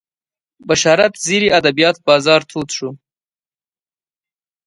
[0.67, 2.89] بشارت زیري ادبیات بازار تود شو